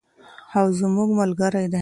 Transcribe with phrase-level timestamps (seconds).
[0.57, 1.79] او زموږ ملګری دی.